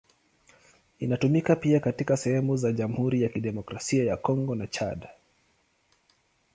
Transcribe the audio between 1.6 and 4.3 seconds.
katika sehemu za Jamhuri ya Kidemokrasia ya